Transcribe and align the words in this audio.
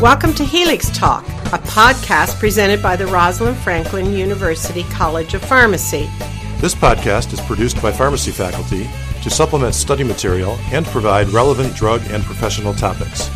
Welcome 0.00 0.34
to 0.34 0.44
Helix 0.44 0.90
Talk, 0.90 1.24
a 1.28 1.58
podcast 1.58 2.40
presented 2.40 2.82
by 2.82 2.96
the 2.96 3.06
Rosalind 3.06 3.56
Franklin 3.56 4.12
University 4.12 4.82
College 4.90 5.34
of 5.34 5.44
Pharmacy. 5.44 6.10
This 6.58 6.74
podcast 6.74 7.32
is 7.32 7.40
produced 7.40 7.80
by 7.80 7.92
pharmacy 7.92 8.32
faculty 8.32 8.90
to 9.22 9.30
supplement 9.30 9.72
study 9.72 10.02
material 10.02 10.58
and 10.72 10.84
provide 10.86 11.28
relevant 11.28 11.76
drug 11.76 12.02
and 12.08 12.24
professional 12.24 12.74
topics. 12.74 13.30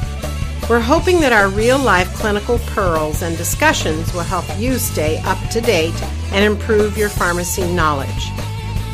We're 0.68 0.80
hoping 0.80 1.21
that 1.21 1.32
our 1.32 1.48
real 1.48 1.79
life 1.79 2.12
clinical 2.14 2.59
pearls 2.66 3.22
and 3.22 3.36
discussions 3.36 4.12
will 4.12 4.22
help 4.22 4.45
you 4.59 4.79
stay 4.79 5.18
up 5.18 5.38
to 5.50 5.61
date 5.61 5.95
and 6.32 6.45
improve 6.45 6.98
your 6.98 7.09
pharmacy 7.09 7.72
knowledge. 7.72 8.30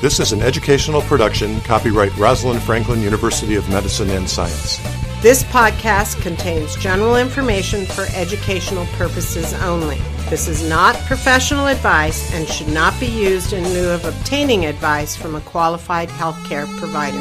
This 0.03 0.21
is 0.21 0.33
an 0.33 0.43
educational 0.43 1.01
production, 1.01 1.63
copyright 1.63 2.15
Rosalind 2.19 2.63
Franklin 2.63 3.01
University 3.01 3.55
of 3.55 3.67
Medicine 3.71 4.11
and 4.11 4.29
Science. 4.29 4.79
This 5.25 5.43
podcast 5.45 6.21
contains 6.21 6.77
general 6.77 7.17
information 7.17 7.87
for 7.87 8.05
educational 8.15 8.85
purposes 8.99 9.55
only. 9.63 9.97
This 10.29 10.49
is 10.49 10.69
not 10.69 10.97
professional 11.07 11.69
advice 11.69 12.31
and 12.35 12.47
should 12.47 12.69
not 12.69 12.93
be 13.01 13.07
used 13.07 13.55
in 13.55 13.67
lieu 13.71 13.89
of 13.89 14.05
obtaining 14.05 14.67
advice 14.67 15.17
from 15.17 15.35
a 15.35 15.41
qualified 15.41 16.11
healthcare 16.11 16.67
provider. 16.77 17.17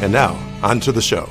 And 0.00 0.12
now, 0.12 0.38
on 0.62 0.78
to 0.78 0.92
the 0.92 1.02
show. 1.02 1.28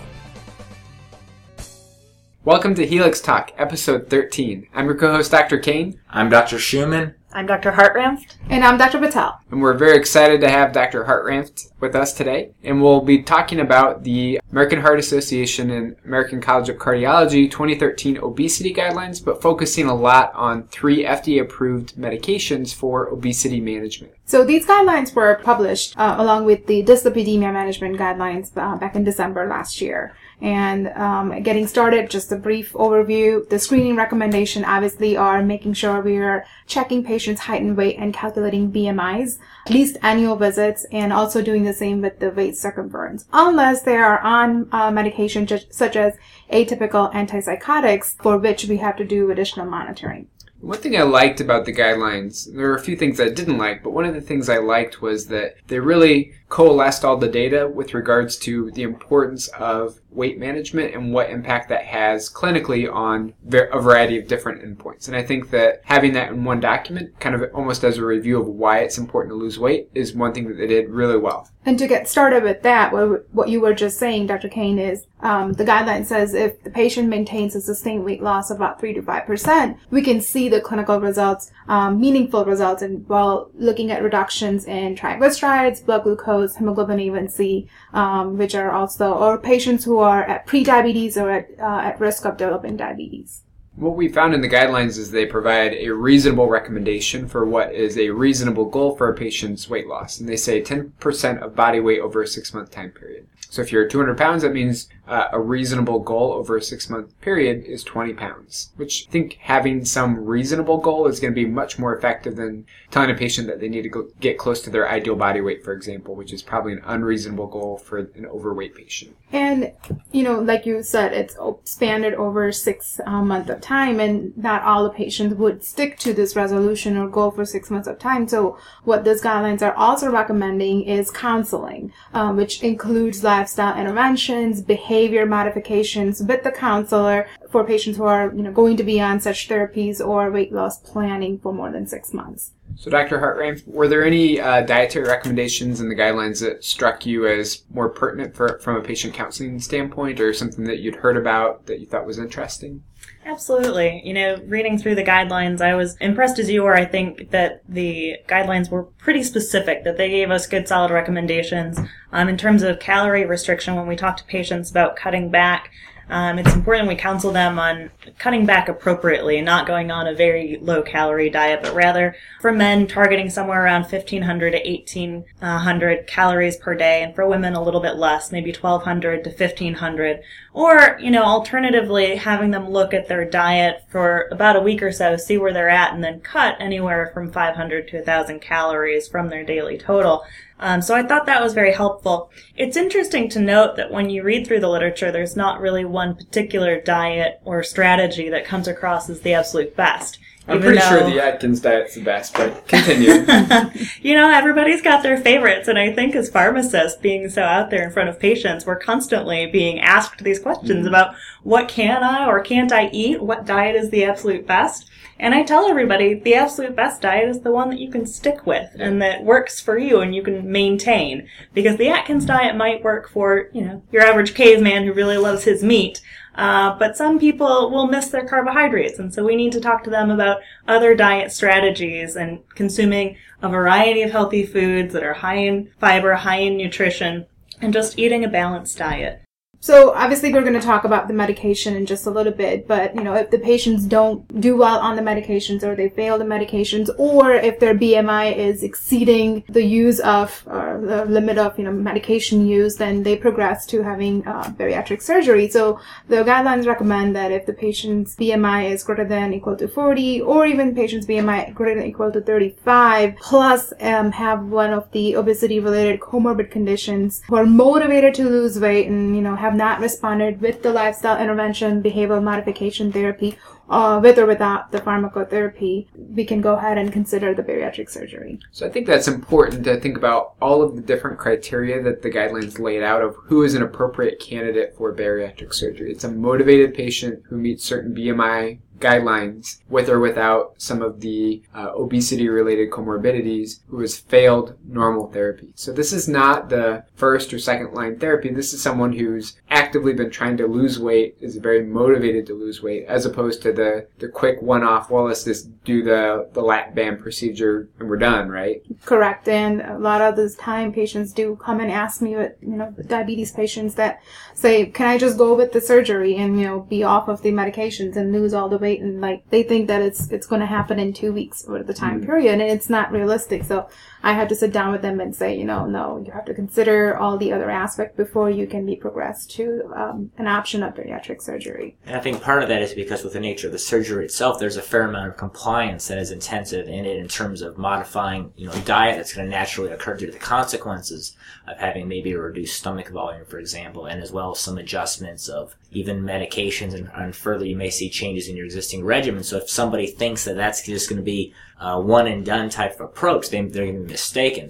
Welcome 2.44 2.76
to 2.76 2.86
Helix 2.86 3.22
Talk, 3.22 3.54
episode 3.58 4.10
13. 4.10 4.68
I'm 4.74 4.88
your 4.88 4.96
co 4.96 5.14
host, 5.14 5.32
Dr. 5.32 5.58
Kane, 5.58 6.02
I'm 6.10 6.30
Dr. 6.30 6.60
Schumann. 6.60 7.16
I'm 7.32 7.46
Dr. 7.46 7.72
Hartranft. 7.74 8.36
And 8.50 8.64
I'm 8.64 8.78
Dr. 8.80 8.98
Patel. 8.98 9.40
and 9.52 9.62
we're 9.62 9.76
very 9.78 9.96
excited 9.98 10.42
to 10.42 10.50
have 10.50 10.74
Dr. 10.74 11.04
Hartranft 11.06 11.72
with 11.80 11.96
us 11.96 12.14
today. 12.14 12.52
And 12.64 12.82
we'll 12.82 13.02
be 13.02 13.22
talking 13.22 13.60
about 13.60 14.04
the 14.04 14.40
American 14.52 14.82
Heart 14.82 15.00
Association 15.00 15.70
and 15.70 15.96
American 16.04 16.42
College 16.42 16.70
of 16.70 16.78
Cardiology 16.78 17.50
2013 17.50 18.18
obesity 18.18 18.74
guidelines, 18.74 19.24
but 19.24 19.42
focusing 19.44 19.86
a 19.86 19.94
lot 19.96 20.34
on 20.34 20.64
three 20.70 21.04
FDA 21.04 21.42
approved 21.42 21.96
medications 21.96 22.74
for 22.74 23.08
obesity 23.08 23.62
management. 23.62 24.14
So 24.30 24.46
these 24.46 24.68
guidelines 24.68 25.16
were 25.16 25.42
published 25.44 25.98
uh, 25.98 26.18
along 26.20 26.46
with 26.46 26.68
the 26.68 26.84
dyslipidemia 26.84 27.52
management 27.52 27.98
guidelines 27.98 28.56
uh, 28.56 28.76
back 28.76 28.96
in 28.96 29.04
December 29.04 29.48
last 29.48 29.82
year. 29.82 30.16
And 30.40 30.90
um, 30.90 31.42
getting 31.42 31.66
started, 31.66 32.12
just 32.12 32.32
a 32.32 32.36
brief 32.36 32.74
overview. 32.74 33.50
The 33.50 33.58
screening 33.58 33.96
recommendation 33.96 34.64
obviously 34.64 35.18
are 35.18 35.42
making 35.42 35.74
sure 35.74 36.00
we 36.02 36.18
are 36.18 36.46
checking 36.68 37.04
patients' 37.04 37.42
height 37.42 37.64
and 37.64 37.76
weight 37.76 37.96
and 37.98 38.14
calculating 38.14 38.72
BMIs, 38.72 39.40
at 39.66 39.74
least 39.74 39.98
annual 40.04 40.36
visits, 40.36 40.86
and 40.92 41.12
also 41.12 41.42
doing 41.42 41.64
the 41.64 41.74
same 41.74 42.00
with 42.00 42.20
the 42.20 42.30
weight 42.30 42.56
circumference. 42.56 43.26
Unless 43.34 43.82
they 43.82 43.98
are 43.98 44.20
on 44.20 44.70
uh, 44.72 44.92
medication 44.92 45.48
such 45.72 45.96
as 45.96 46.14
atypical 46.54 47.12
antipsychotics, 47.14 48.22
for 48.22 48.38
which 48.38 48.66
we 48.66 48.78
have 48.78 48.96
to 48.98 49.06
do 49.06 49.32
additional 49.32 49.66
monitoring. 49.66 50.28
One 50.62 50.78
thing 50.78 50.98
I 50.98 51.04
liked 51.04 51.40
about 51.40 51.66
the 51.66 51.74
guidelines, 51.74 52.54
there 52.54 52.68
were 52.68 52.76
a 52.76 52.82
few 52.82 52.98
things 52.98 53.20
I 53.20 53.30
didn't 53.30 53.58
like, 53.58 53.82
but 53.82 53.92
one 53.92 54.06
of 54.06 54.14
the 54.14 54.22
things 54.22 54.50
I 54.50 54.58
liked 54.58 55.02
was 55.02 55.28
that 55.28 55.56
they 55.68 55.80
really 55.80 56.34
coalesced 56.50 57.06
all 57.06 57.18
the 57.18 57.28
data 57.28 57.68
with 57.68 57.94
regards 57.94 58.36
to 58.38 58.72
the 58.72 58.82
importance 58.82 59.48
of 59.50 60.00
weight 60.12 60.40
management 60.40 60.94
and 60.94 61.14
what 61.14 61.30
impact 61.30 61.70
that 61.70 61.86
has 61.86 62.30
clinically 62.30 62.92
on 62.92 63.34
a 63.52 63.80
variety 63.80 64.18
of 64.18 64.28
different 64.28 64.62
endpoints. 64.64 65.08
And 65.08 65.16
I 65.16 65.24
think 65.24 65.52
that 65.52 65.82
having 65.86 66.14
that 66.14 66.30
in 66.30 66.44
one 66.44 66.60
document, 66.60 67.20
kind 67.20 67.36
of 67.36 67.44
almost 67.54 67.84
as 67.84 67.98
a 67.98 68.06
review 68.06 68.40
of 68.40 68.48
why 68.48 68.80
it's 68.80 68.98
important 68.98 69.32
to 69.32 69.36
lose 69.36 69.60
weight, 69.60 69.90
is 69.94 70.14
one 70.14 70.34
thing 70.34 70.48
that 70.48 70.58
they 70.58 70.68
did 70.68 70.90
really 70.90 71.18
well. 71.18 71.48
And 71.66 71.78
to 71.78 71.88
get 71.88 72.08
started 72.08 72.44
with 72.44 72.64
that, 72.64 72.92
what, 73.32 73.50
you 73.50 73.62
were 73.62 73.74
just 73.74 74.00
saying, 74.00 74.28
Dr. 74.28 74.48
Kane, 74.48 74.80
is 74.80 75.06
um, 75.20 75.54
the 75.54 75.66
guideline 75.66 76.06
says 76.06 76.34
if 76.34 76.64
the 76.64 76.70
patient 76.70 77.10
maintains 77.10 77.54
a 77.54 77.62
sustained 77.62 78.06
weight 78.06 78.24
loss 78.24 78.50
of 78.50 78.58
about 78.58 78.80
3 78.80 78.94
to 78.94 79.02
5%, 79.02 79.78
we 79.92 80.02
can 80.02 80.22
see 80.22 80.48
the 80.48 80.62
clinical 80.62 81.00
results, 81.00 81.52
um, 81.68 82.00
meaningful 82.00 82.46
results, 82.46 82.82
and 82.82 83.08
while 83.08 83.52
looking 83.56 83.92
at 83.92 84.02
reductions 84.02 84.66
in 84.66 84.96
triglycerides, 84.96 85.86
blood 85.86 86.04
glucose, 86.04 86.39
hemoglobin 86.48 86.98
A1C, 86.98 87.68
um, 87.94 88.38
which 88.38 88.56
are 88.56 88.72
also, 88.72 89.14
or 89.14 89.38
patients 89.38 89.84
who 89.84 90.00
are 90.00 90.24
at 90.24 90.46
pre-diabetes 90.46 91.18
or 91.18 91.30
at, 91.30 91.50
uh, 91.60 91.82
at 91.84 92.00
risk 92.00 92.26
of 92.26 92.38
developing 92.38 92.78
diabetes. 92.78 93.44
What 93.76 93.96
we 93.96 94.10
found 94.10 94.34
in 94.34 94.42
the 94.42 94.50
guidelines 94.50 94.98
is 94.98 95.10
they 95.10 95.26
provide 95.26 95.74
a 95.74 95.90
reasonable 95.90 96.50
recommendation 96.50 97.30
for 97.30 97.46
what 97.46 97.74
is 97.74 97.98
a 97.98 98.10
reasonable 98.10 98.66
goal 98.66 98.98
for 98.98 99.10
a 99.10 99.16
patient's 99.16 99.70
weight 99.70 99.88
loss. 99.88 100.20
And 100.20 100.28
they 100.28 100.36
say 100.36 100.62
10% 100.62 101.42
of 101.42 101.56
body 101.56 101.80
weight 101.80 102.02
over 102.02 102.22
a 102.22 102.28
six 102.28 102.54
month 102.54 102.72
time 102.72 102.92
period. 102.92 103.28
So 103.50 103.62
if 103.62 103.72
you're 103.72 103.88
200 103.88 104.18
pounds, 104.18 104.42
that 104.42 104.54
means 104.54 104.90
uh, 105.10 105.28
a 105.32 105.40
reasonable 105.40 106.00
goal 106.00 106.34
over 106.34 106.56
a 106.56 106.62
six 106.62 106.88
month 106.88 107.20
period 107.20 107.66
is 107.66 107.84
20 107.84 108.14
pounds, 108.14 108.72
which 108.76 109.08
I 109.10 109.12
think 109.12 109.38
having 109.42 109.84
some 109.84 110.24
reasonable 110.24 110.78
goal 110.78 111.08
is 111.08 111.20
going 111.20 111.34
to 111.34 111.36
be 111.36 111.50
much 111.50 111.80
more 111.80 111.96
effective 111.96 112.36
than 112.36 112.66
telling 112.92 113.10
a 113.10 113.16
patient 113.16 113.48
that 113.48 113.60
they 113.60 113.70
need 113.70 113.92
to 113.92 114.14
get 114.20 114.38
close 114.38 114.62
to 114.62 114.70
their 114.70 114.88
ideal 114.88 115.16
body 115.16 115.42
weight, 115.42 115.64
for 115.64 115.74
example, 115.74 116.14
which 116.14 116.32
is 116.32 116.44
probably 116.44 116.74
an 116.74 116.82
unreasonable 116.86 117.48
goal 117.48 117.80
for 117.80 117.98
an 117.98 118.28
overweight 118.28 118.76
patient. 118.76 119.16
And, 119.32 119.72
you 120.12 120.24
know, 120.24 120.40
like 120.40 120.68
you 120.68 120.84
said, 120.84 121.14
it's 121.14 121.36
expanded 121.40 122.14
over 122.14 122.52
six 122.52 123.00
uh, 123.06 123.24
months 123.24 123.50
of 123.50 123.62
time, 123.62 124.00
and 124.00 124.38
not 124.38 124.62
all 124.62 124.84
the 124.84 124.90
patients 124.92 125.36
would 125.36 125.64
stick 125.64 125.98
to 126.00 126.14
this 126.14 126.36
resolution 126.36 126.98
or 126.98 127.08
goal 127.08 127.32
for 127.32 127.46
six 127.46 127.72
months 127.72 127.88
of 127.88 127.98
time. 127.98 128.28
So, 128.28 128.60
what 128.84 129.06
these 129.06 129.24
guidelines 129.24 129.64
are 129.64 129.74
also 129.74 130.12
recommending 130.12 130.84
is 130.84 131.10
counseling, 131.10 131.92
um, 132.14 132.38
which 132.38 132.62
includes 132.62 133.24
lifestyle 133.24 133.78
interventions, 133.80 134.62
behavior 134.62 134.99
modifications 135.26 136.22
with 136.22 136.44
the 136.44 136.52
counselor 136.52 137.28
for 137.50 137.64
patients 137.64 137.98
who 137.98 138.04
are, 138.04 138.34
you 138.36 138.44
know, 138.44 138.52
going 138.52 138.76
to 138.78 138.84
be 138.84 139.00
on 139.00 139.20
such 139.20 139.48
therapies 139.48 140.06
or 140.06 140.32
weight 140.32 140.52
loss 140.52 140.80
planning 140.80 141.40
for 141.40 141.54
more 141.54 141.72
than 141.72 141.88
six 141.88 142.14
months. 142.14 142.52
So, 142.76 142.90
Dr. 142.90 143.20
Hartranft, 143.20 143.68
were 143.68 143.88
there 143.88 144.06
any 144.06 144.40
uh, 144.40 144.62
dietary 144.62 145.08
recommendations 145.08 145.82
in 145.82 145.90
the 145.90 145.96
guidelines 145.96 146.42
that 146.42 146.64
struck 146.64 147.06
you 147.06 147.28
as 147.28 147.64
more 147.72 147.90
pertinent 147.90 148.36
for, 148.36 148.60
from 148.60 148.78
a 148.78 148.82
patient 148.82 149.14
counseling 149.14 149.60
standpoint, 149.60 150.20
or 150.20 150.34
something 150.34 150.66
that 150.66 150.80
you'd 150.80 150.96
heard 150.96 151.18
about 151.18 151.66
that 151.66 151.80
you 151.80 151.86
thought 151.86 152.06
was 152.06 152.20
interesting? 152.20 152.84
Absolutely. 153.26 154.02
You 154.04 154.14
know, 154.14 154.38
reading 154.46 154.78
through 154.78 154.96
the 154.96 155.04
guidelines, 155.04 155.62
I 155.62 155.76
was 155.76 155.98
impressed 155.98 156.40
as 156.40 156.50
you 156.50 156.64
were. 156.64 156.76
I 156.76 156.86
think 156.86 157.32
that 157.32 157.62
the 157.68 158.18
guidelines 158.28 158.72
were 158.72 158.84
pretty 158.84 159.24
specific, 159.24 159.84
that 159.84 159.98
they 159.98 160.10
gave 160.10 160.32
us 160.32 160.48
good 160.48 160.68
solid 160.68 160.92
recommendations. 160.92 161.80
Um, 162.12 162.30
in 162.30 162.38
terms 162.38 162.64
of 162.64 162.80
calorie 162.80 163.26
restriction, 163.26 163.76
when 163.76 163.88
we 163.88 163.96
talk 163.96 164.18
to 164.18 164.24
patients 164.24 164.72
about 164.72 164.96
cutting 164.96 165.30
back, 165.30 165.70
um, 166.10 166.40
it's 166.40 166.54
important 166.54 166.88
we 166.88 166.96
counsel 166.96 167.32
them 167.32 167.60
on 167.60 167.92
cutting 168.18 168.46
back 168.46 168.68
appropriately, 168.68 169.38
and 169.38 169.46
not 169.46 169.68
going 169.68 169.92
on 169.92 170.08
a 170.08 170.16
very 170.16 170.58
low 170.62 170.82
calorie 170.82 171.30
diet, 171.30 171.62
but 171.62 171.76
rather 171.76 172.16
for 172.42 172.52
men 172.52 172.88
targeting 172.88 173.30
somewhere 173.30 173.64
around 173.64 173.84
1500 173.84 174.52
to 174.52 174.58
1800 174.58 176.08
calories 176.08 176.58
per 176.58 176.74
day, 176.74 177.04
and 177.04 177.14
for 177.14 177.28
women 177.28 177.54
a 177.54 177.62
little 177.62 177.80
bit 177.80 177.96
less, 177.96 178.32
maybe 178.32 178.52
1200 178.52 179.24
to 179.24 179.30
1500. 179.30 180.22
Or, 180.52 180.98
you 181.00 181.12
know, 181.12 181.24
alternatively, 181.24 182.16
having 182.16 182.52
them 182.52 182.70
look 182.70 182.94
at 182.94 183.08
their 183.08 183.24
diet 183.24 183.84
for 183.90 184.28
about 184.32 184.56
a 184.56 184.62
week 184.62 184.82
or 184.82 184.92
so, 184.92 185.16
see 185.16 185.38
where 185.38 185.54
they're 185.54 185.70
at, 185.70 185.94
and 185.94 186.04
then 186.04 186.22
cut 186.22 186.56
anywhere 186.60 187.12
from 187.14 187.32
500 187.32 187.88
to 187.90 187.98
1000 187.98 188.40
calories 188.40 189.08
from 189.08 189.30
their 189.30 189.44
daily 189.44 189.78
total. 189.78 190.24
Um, 190.60 190.82
so 190.82 190.94
I 190.94 191.04
thought 191.04 191.26
that 191.26 191.42
was 191.42 191.54
very 191.54 191.74
helpful. 191.74 192.30
It's 192.56 192.76
interesting 192.76 193.30
to 193.30 193.40
note 193.40 193.78
that 193.78 193.92
when 193.92 194.10
you 194.10 194.24
read 194.24 194.46
through 194.46 194.60
the 194.60 194.70
literature, 194.70 195.12
there's 195.12 195.36
not 195.36 195.62
really 195.62 195.86
one 195.86 196.16
particular 196.16 196.82
diet 196.82 197.40
or 197.46 197.64
strategy 197.64 198.30
that 198.30 198.46
comes 198.46 198.68
across 198.68 199.10
as 199.10 199.22
the 199.22 199.34
absolute 199.34 199.76
best. 199.76 200.20
I'm 200.50 200.62
pretty 200.62 200.80
sure 200.80 201.04
the 201.04 201.24
Atkins 201.24 201.62
diet's 201.62 201.96
the 201.96 202.02
best, 202.02 202.34
but 202.34 202.68
continue. 202.68 203.12
you 204.02 204.16
know, 204.16 204.32
everybody's 204.32 204.82
got 204.82 205.04
their 205.04 205.18
favorites, 205.18 205.68
and 205.68 205.78
I 205.78 205.94
think 205.94 206.16
as 206.16 206.30
pharmacists, 206.30 207.00
being 207.00 207.30
so 207.30 207.44
out 207.44 207.70
there 207.70 207.84
in 207.84 207.92
front 207.92 208.10
of 208.10 208.20
patients, 208.20 208.66
we're 208.66 208.80
constantly 208.80 209.46
being 209.46 209.80
asked 209.80 210.24
these 210.24 210.40
questions 210.40 210.88
about 210.88 211.14
what 211.44 211.68
can 211.68 212.04
I 212.04 212.26
or 212.26 212.42
can't 212.42 212.72
I 212.72 212.90
eat? 212.92 213.22
What 213.22 213.46
diet 213.46 213.76
is 213.76 213.92
the 213.92 214.06
absolute 214.06 214.48
best? 214.48 214.89
And 215.20 215.36
I 215.36 215.44
tell 215.44 215.66
everybody 215.66 216.14
the 216.14 216.36
absolute 216.36 216.78
best 216.78 217.02
diet 217.02 217.28
is 217.28 217.42
the 217.42 217.52
one 217.52 217.70
that 217.70 217.80
you 217.80 217.92
can 217.92 218.06
stick 218.06 218.46
with 218.46 218.70
and 218.80 219.02
that 219.02 219.26
works 219.26 219.60
for 219.60 219.78
you 219.78 220.00
and 220.00 220.16
you 220.16 220.24
can 220.24 220.50
maintain. 220.50 221.28
Because 221.54 221.76
the 221.76 221.90
Atkins 221.90 222.26
diet 222.26 222.56
might 222.56 222.84
work 222.84 223.10
for, 223.10 223.50
you 223.54 223.62
know, 223.66 223.84
your 223.92 224.04
average 224.04 224.34
caveman 224.34 224.86
who 224.86 224.94
really 224.94 225.18
loves 225.18 225.44
his 225.44 225.62
meat. 225.62 226.02
Uh, 226.36 226.78
but 226.80 226.96
some 226.96 227.20
people 227.20 227.70
will 227.70 227.88
miss 227.88 228.08
their 228.08 228.26
carbohydrates, 228.26 228.98
and 228.98 229.14
so 229.14 229.26
we 229.26 229.36
need 229.36 229.52
to 229.52 229.60
talk 229.60 229.84
to 229.84 229.90
them 229.90 230.10
about 230.10 230.40
other 230.70 230.96
diet 230.96 231.34
strategies 231.34 232.16
and 232.16 232.40
consuming 232.56 233.18
a 233.42 233.50
variety 233.50 234.04
of 234.04 234.12
healthy 234.12 234.46
foods 234.46 234.94
that 234.94 235.04
are 235.04 235.16
high 235.16 235.36
in 235.36 235.70
fiber, 235.80 236.14
high 236.14 236.38
in 236.38 236.56
nutrition, 236.56 237.26
and 237.60 237.74
just 237.74 238.00
eating 238.00 238.24
a 238.24 238.30
balanced 238.30 238.78
diet. 238.78 239.22
So 239.62 239.94
obviously 239.94 240.32
we're 240.32 240.42
going 240.42 240.54
to 240.54 240.66
talk 240.66 240.86
about 240.86 241.10
the 241.10 241.14
medication 241.14 241.76
in 241.76 241.86
just 241.86 242.06
a 242.06 242.10
little 242.10 242.32
bit, 242.32 242.66
but 242.66 242.96
you 242.96 243.04
know, 243.04 243.14
if 243.14 243.30
the 243.30 243.40
patients 243.40 243.84
don't 243.84 244.40
do 244.40 244.56
well 244.56 244.80
on 244.80 244.96
the 244.96 245.02
medications 245.02 245.64
or 245.64 245.76
they 245.76 245.90
fail 245.90 246.18
the 246.18 246.24
medications 246.24 246.90
or 246.98 247.34
if 247.34 247.60
their 247.60 247.76
BMI 247.76 248.38
is 248.38 248.64
exceeding 248.64 249.44
the 249.50 249.64
use 249.64 250.00
of 250.00 250.48
uh, 250.48 250.78
the 250.78 251.06
limit 251.06 251.38
of, 251.38 251.58
you 251.58 251.66
know, 251.66 251.74
medication 251.74 252.48
use, 252.48 252.78
then 252.78 253.04
they 253.04 253.18
progress 253.18 253.66
to 253.66 253.84
having 253.84 254.26
uh, 254.26 254.46
bariatric 254.58 255.02
surgery. 255.02 255.50
So 255.50 255.80
the 256.08 256.24
guidelines 256.24 256.66
recommend 256.66 257.16
that 257.18 257.34
if 257.34 257.46
the 257.46 257.54
patient's 257.54 258.16
BMI 258.16 258.72
is 258.72 258.84
greater 258.84 259.06
than 259.06 259.34
equal 259.34 259.58
to 259.58 259.68
40 259.68 260.22
or 260.22 260.46
even 260.46 260.74
patient's 260.74 261.06
BMI 261.06 261.54
greater 261.54 261.82
than 261.82 261.90
equal 261.90 262.14
to 262.14 262.22
35 262.22 263.18
plus 263.18 263.74
um, 263.82 264.12
have 264.14 264.46
one 264.46 264.72
of 264.72 264.90
the 264.92 265.16
obesity 265.16 265.60
related 265.60 266.00
comorbid 266.00 266.50
conditions 266.50 267.22
who 267.28 267.36
are 267.36 267.46
motivated 267.46 268.14
to 268.14 268.24
lose 268.24 268.58
weight 268.58 268.88
and, 268.88 269.18
you 269.18 269.22
know, 269.22 269.36
have 269.36 269.49
have 269.50 269.58
not 269.58 269.80
responded 269.80 270.40
with 270.42 270.62
the 270.62 270.72
lifestyle 270.72 271.20
intervention, 271.20 271.82
behavioral 271.82 272.22
modification 272.22 272.92
therapy, 272.92 273.36
uh, 273.70 274.00
with 274.02 274.18
or 274.18 274.26
without 274.26 274.72
the 274.72 274.80
pharmacotherapy, 274.80 275.88
we 275.96 276.26
can 276.26 276.42
go 276.42 276.56
ahead 276.56 276.78
and 276.78 276.92
consider 276.92 277.34
the 277.34 277.44
bariatric 277.44 277.90
surgery. 277.90 278.40
So 278.52 278.66
I 278.66 278.70
think 278.70 278.88
that's 278.88 279.08
important 279.08 279.64
to 279.66 279.80
think 279.80 279.98
about 279.98 280.34
all 280.42 280.62
of 280.62 280.76
the 280.76 280.82
different 280.82 281.20
criteria 281.20 281.82
that 281.84 282.02
the 282.02 282.10
guidelines 282.10 282.60
laid 282.60 282.84
out 282.84 283.02
of 283.02 283.16
who 283.16 283.44
is 283.44 283.54
an 283.56 283.62
appropriate 283.62 284.20
candidate 284.20 284.76
for 284.76 284.96
bariatric 284.96 285.54
surgery. 285.54 285.92
It's 285.92 286.04
a 286.04 286.12
motivated 286.12 286.74
patient 286.74 287.24
who 287.28 287.38
meets 287.38 287.64
certain 287.64 287.94
BMI 287.94 288.60
guidelines 288.80 289.60
with 289.70 289.90
or 289.90 290.00
without 290.00 290.54
some 290.58 290.82
of 290.82 291.02
the 291.02 291.42
uh, 291.54 291.72
obesity 291.76 292.30
related 292.30 292.72
comorbidities 292.72 293.60
who 293.68 293.80
has 293.82 293.98
failed 293.98 294.56
normal 294.68 295.12
therapy. 295.12 295.52
So 295.56 295.72
this 295.72 295.94
is 295.94 296.08
not 296.08 296.50
the 296.50 296.84
first 296.96 297.34
or 297.34 297.40
second 297.40 297.74
line 297.74 298.00
therapy. 298.00 298.30
This 298.30 298.54
is 298.54 298.62
someone 298.62 298.94
who's 298.94 299.38
actively 299.50 299.94
been 299.94 300.10
trying 300.10 300.38
to 300.38 300.48
lose 300.48 300.80
weight, 300.80 301.18
is 301.20 301.38
very 301.38 301.64
motivated 301.64 302.26
to 302.28 302.34
lose 302.34 302.62
weight, 302.62 302.86
as 302.88 303.06
opposed 303.06 303.42
to 303.42 303.52
the, 303.52 303.88
the 304.00 304.08
quick 304.08 304.42
one 304.42 304.64
off, 304.64 304.90
well, 304.90 305.06
let's 305.06 305.24
just 305.24 305.64
do 305.64 305.84
the, 305.84 306.30
the 306.34 306.42
lap 306.42 306.76
band 306.76 307.00
procedure 307.00 307.70
and 307.80 307.90
we're 307.90 307.98
done, 307.98 308.30
right? 308.30 308.62
Correct. 308.86 309.28
And 309.28 309.62
a 309.62 309.78
lot 309.78 310.02
of 310.02 310.16
the 310.16 310.30
time 310.30 310.72
patients 310.72 311.12
do 311.12 311.36
come 311.42 311.60
and 311.60 311.72
ask 311.72 312.02
me, 312.02 312.12
you 312.12 312.36
know, 312.42 312.74
diabetes 312.88 313.32
patients 313.32 313.76
that 313.76 314.02
say, 314.34 314.68
can 314.68 314.88
I 314.88 314.98
just 314.98 315.18
go 315.18 315.34
with 315.34 315.52
the 315.52 315.62
surgery 315.62 316.16
and, 316.16 316.40
you 316.40 316.48
know, 316.48 316.62
be 316.62 316.84
off 316.84 317.08
of 317.08 317.22
the 317.22 317.32
medications 317.32 317.96
and 317.96 318.12
lose 318.12 318.34
all 318.34 318.50
the 318.50 318.58
weight 318.58 318.69
and 318.78 319.02
like 319.02 319.28
they 319.30 319.44
think 319.44 319.68
that 319.68 319.82
it's 319.82 320.12
it's 320.12 320.28
going 320.28 320.42
to 320.42 320.46
happen 320.46 320.80
in 320.80 320.94
two 320.94 321.12
weeks 321.12 321.46
or 321.46 321.64
the 321.64 321.74
time 321.74 322.02
mm. 322.02 322.06
period 322.06 322.34
and 322.34 322.42
it's 322.42 322.70
not 322.70 322.92
realistic. 322.92 323.44
So 323.44 323.70
i 324.04 324.14
have 324.14 324.28
to 324.28 324.36
sit 324.36 324.52
down 324.52 324.72
with 324.72 324.82
them 324.82 325.00
and 325.00 325.16
say 325.16 325.38
you 325.38 325.46
know 325.46 325.66
no 325.66 326.02
you 326.06 326.12
have 326.12 326.26
to 326.26 326.34
consider 326.34 326.98
all 326.98 327.18
the 327.18 327.32
other 327.32 327.50
aspects 327.50 327.96
before 327.96 328.30
you 328.30 328.48
can 328.48 328.66
be 328.66 328.76
progressed 328.76 329.32
to 329.32 329.64
um, 329.76 330.12
an 330.18 330.28
option 330.28 330.64
of 330.64 330.74
bariatric 330.74 331.22
surgery 331.22 331.78
and 331.86 331.96
i 331.96 332.00
think 332.00 332.22
part 332.22 332.42
of 332.44 332.50
that 332.50 332.62
is 332.62 332.74
because 332.74 333.04
with 333.04 333.14
the 333.14 333.20
nature 333.20 333.48
of 333.48 333.54
the 333.54 333.60
surgery 333.60 334.06
itself 334.06 334.40
there's 334.40 334.58
a 334.58 334.62
fair 334.62 334.84
amount 334.84 335.10
of 335.10 335.18
compliance 335.18 335.88
that 335.88 335.98
is 335.98 336.12
intensive 336.12 336.68
in 336.68 336.86
it 336.86 336.98
in 336.98 337.08
terms 337.08 337.42
of 337.42 337.58
modifying 337.58 338.32
you 338.36 338.46
know 338.46 338.54
diet 338.66 338.98
that's 338.98 339.14
going 339.14 339.26
to 339.26 339.32
naturally 339.32 339.72
occur 339.72 339.96
due 339.96 340.06
to 340.06 340.12
the 340.12 340.20
consequences 340.20 341.16
of 341.48 341.58
having 341.58 341.88
maybe 341.88 342.12
a 342.12 342.20
reduced 342.20 342.58
stomach 342.58 342.90
volume 342.90 343.26
for 343.26 343.40
example 343.40 343.86
and 343.86 344.02
as 344.02 344.12
well 344.12 344.32
as 344.32 344.40
some 344.40 344.58
adjustments 344.58 345.28
of 345.28 345.56
even 345.72 346.02
medications 346.02 346.74
and, 346.74 346.90
and 346.96 347.16
further 347.16 347.46
you 347.46 347.56
may 347.56 347.70
see 347.70 347.90
changes 347.90 348.28
in 348.28 348.36
your 348.36 348.46
existing 348.46 348.84
regimen. 348.84 349.24
So 349.24 349.38
if 349.38 349.50
somebody 349.50 349.88
thinks 349.88 350.26
that 350.26 350.36
that's 350.36 350.64
just 350.64 350.90
going 350.90 350.98
to 350.98 351.04
be 351.04 351.34
a 351.60 351.80
one 351.80 352.08
and 352.08 352.26
done 352.26 352.50
type 352.50 352.76
of 352.76 352.82
approach, 352.82 353.30
they, 353.30 353.42
they're 353.42 353.66
going 353.66 353.88
to 353.88 353.89
mistaken. 353.90 354.50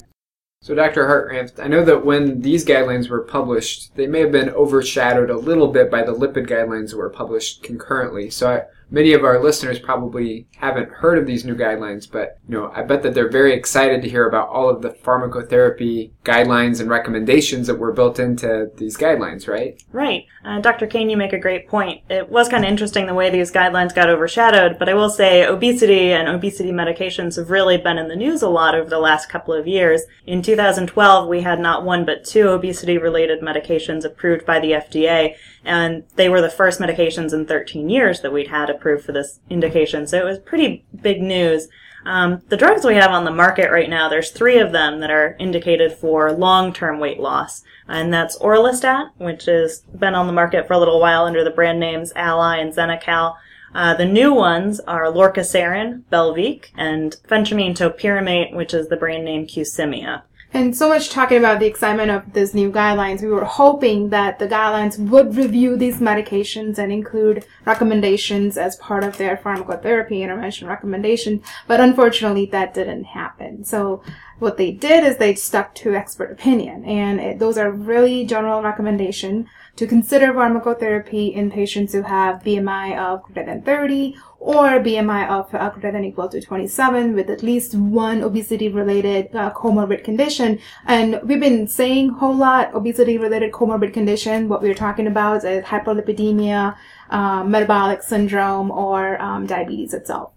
So, 0.62 0.76
Dr. 0.76 1.08
Hartranft, 1.08 1.64
I 1.64 1.68
know 1.68 1.86
that 1.86 2.06
when 2.06 2.42
these 2.42 2.66
guidelines 2.66 3.10
were 3.10 3.22
published, 3.22 3.96
they 3.96 4.08
may 4.08 4.20
have 4.20 4.32
been 4.32 4.50
overshadowed 4.50 5.30
a 5.30 5.38
little 5.38 5.70
bit 5.70 5.90
by 5.90 6.04
the 6.04 6.14
lipid 6.14 6.48
guidelines 6.48 6.90
that 6.90 6.98
were 6.98 7.10
published 7.10 7.64
concurrently. 7.64 8.30
So, 8.30 8.52
I, 8.52 8.64
many 8.92 9.14
of 9.14 9.24
our 9.24 9.42
listeners 9.42 9.80
probably 9.80 10.48
haven't 10.58 10.90
heard 10.90 11.18
of 11.18 11.26
these 11.26 11.46
new 11.46 11.56
guidelines, 11.56 12.10
but 12.10 12.40
you 12.48 12.56
know, 12.56 12.72
I 12.76 12.84
bet 12.84 13.04
that 13.04 13.14
they're 13.14 13.30
very 13.30 13.54
excited 13.54 14.02
to 14.02 14.10
hear 14.10 14.28
about 14.28 14.50
all 14.50 14.70
of 14.70 14.82
the 14.82 14.90
pharmacotherapy 14.90 16.12
guidelines 16.24 16.80
and 16.80 16.90
recommendations 16.90 17.68
that 17.68 17.76
were 17.76 17.94
built 17.94 18.20
into 18.20 18.72
these 18.78 18.98
guidelines, 18.98 19.48
right? 19.48 19.82
Right. 19.92 20.26
Uh, 20.44 20.60
Dr. 20.60 20.88
Kane, 20.88 21.10
you 21.10 21.18
make 21.18 21.34
a 21.34 21.40
great 21.40 21.68
point. 21.68 22.02
It 22.10 22.30
was 22.30 22.50
kind 22.50 22.64
of 22.64 22.70
interesting 22.70 23.06
the 23.06 23.14
way 23.14 23.30
these 23.30 23.52
guidelines 23.52 23.94
got 23.94 24.10
overshadowed, 24.10 24.80
but 24.80 24.90
I 24.90 24.94
will 24.94 25.10
say 25.10 25.46
obesity 25.46 26.12
and 26.12 26.28
obesity 26.28 26.72
medications 26.72 27.36
have 27.36 27.50
really 27.50 27.78
been 27.78 27.98
in 27.98 28.08
the 28.08 28.16
news 28.16 28.42
a 28.42 28.50
lot 28.50 28.76
over 28.76 28.90
the 28.90 29.00
last 29.00 29.30
couple 29.30 29.54
of 29.54 29.68
years. 29.68 30.04
In 30.26 30.42
2012, 30.42 31.28
we 31.28 31.42
had 31.42 31.60
not 31.60 31.84
one 31.84 32.06
but 32.06 32.26
two 32.26 32.50
obesity 32.50 32.98
related 32.98 33.42
medications 33.42 34.06
approved 34.06 34.46
by 34.46 34.60
the 34.60 34.72
FDA, 34.72 35.36
and 35.64 36.04
they 36.16 36.30
were 36.30 36.42
the 36.42 36.50
first 36.50 36.80
medications 36.80 37.34
in 37.34 37.46
13 37.46 37.90
years 37.90 38.22
that 38.22 38.34
we'd 38.34 38.48
had 38.48 38.70
approved 38.70 39.06
for 39.06 39.12
this 39.12 39.40
indication. 39.50 40.08
So 40.08 40.18
it 40.18 40.26
was 40.26 40.40
pretty 40.40 40.86
big 41.02 41.22
news. 41.22 41.68
Um, 42.06 42.42
the 42.48 42.58
drugs 42.58 42.86
we 42.86 42.96
have 42.96 43.12
on 43.12 43.26
the 43.26 43.32
market 43.32 43.72
right 43.72 43.90
now, 43.90 44.08
there's 44.08 44.32
three 44.32 44.60
of 44.60 44.72
them 44.72 45.00
that 45.00 45.12
are 45.12 45.36
indicated 45.40 45.92
for 45.92 46.32
long-term 46.32 47.00
weight 47.00 47.20
loss, 47.20 47.64
and 47.88 48.14
that's 48.14 48.38
Orlistat, 48.40 49.10
which 49.18 49.46
has 49.46 49.82
been 49.98 50.16
on 50.16 50.28
the 50.28 50.34
market 50.34 50.66
for 50.66 50.74
a 50.74 50.80
little 50.80 51.00
while 51.00 51.26
under 51.26 51.44
the 51.44 51.50
brand 51.50 51.80
names 51.80 52.14
Alli 52.16 52.62
and 52.62 52.74
Xenical. 52.74 53.36
Uh, 53.76 53.94
the 53.94 54.06
new 54.06 54.34
ones 54.34 54.80
are 54.82 55.06
Lorcaserin, 55.06 56.04
Belviq, 56.12 56.68
and 56.76 57.18
phentermine 57.28 57.76
topiramate, 57.76 58.56
which 58.56 58.74
is 58.74 58.88
the 58.88 58.98
brand 58.98 59.26
name 59.26 59.46
Qsymia. 59.46 60.24
And 60.52 60.76
so 60.76 60.90
much 60.90 61.10
talking 61.10 61.38
about 61.38 61.60
the 61.60 61.68
excitement 61.68 62.10
of 62.10 62.34
these 62.34 62.56
new 62.56 62.72
guidelines, 62.72 63.22
we 63.22 63.28
were 63.28 63.46
hoping 63.46 64.10
that 64.10 64.40
the 64.40 64.48
guidelines 64.48 64.98
would 64.98 65.36
review 65.36 65.78
these 65.78 66.00
medications 66.00 66.80
and 66.80 66.92
include 66.92 67.46
recommendations 67.66 68.58
as 68.58 68.76
part 68.78 69.04
of 69.04 69.18
their 69.18 69.38
pharmacotherapy 69.38 70.22
intervention 70.22 70.68
recommendation, 70.68 71.44
but 71.68 71.80
unfortunately 71.80 72.48
that 72.48 72.74
didn't 72.74 73.04
happen. 73.04 73.64
So 73.64 74.02
what 74.40 74.58
they 74.58 74.72
did 74.72 75.04
is 75.04 75.18
they 75.18 75.36
stuck 75.36 75.76
to 75.76 75.96
expert 75.96 76.32
opinion, 76.32 76.86
and 76.86 77.20
it, 77.20 77.40
those 77.40 77.58
are 77.58 77.72
really 77.72 78.26
general 78.26 78.62
recommendation 78.62 79.48
to 79.76 79.88
consider 79.88 80.34
pharmacotherapy 80.34 81.34
in 81.34 81.50
patients 81.50 81.94
who 81.94 82.02
have 82.02 82.44
BMI 82.44 82.98
of 82.98 83.24
greater 83.24 83.46
than 83.46 83.62
30 83.62 84.16
or 84.40 84.80
BMI 84.80 85.30
of 85.30 85.54
uh, 85.54 85.70
greater 85.70 85.92
than 85.92 86.04
equal 86.06 86.28
to 86.30 86.42
27 86.42 87.14
with 87.14 87.30
at 87.30 87.44
least 87.44 87.76
one 87.76 88.22
obesity 88.22 88.70
related 88.70 89.34
uh, 89.36 89.52
comorbid 89.52 90.04
condition. 90.04 90.60
And 90.86 91.20
we've 91.24 91.40
been 91.40 91.68
saying 91.68 92.10
a 92.10 92.14
whole 92.14 92.36
lot 92.36 92.74
obesity 92.74 93.18
related 93.18 93.52
comorbid 93.52 93.94
condition. 93.94 94.50
What 94.50 94.62
we're 94.62 94.74
talking 94.74 95.08
about 95.08 95.44
is 95.46 95.64
hyperlipidemia, 95.66 96.76
uh, 97.10 97.44
metabolic 97.44 98.04
syndrome, 98.04 98.72
or 98.72 99.22
um, 99.22 99.46
diabetes 99.46 99.94
itself. 99.94 100.32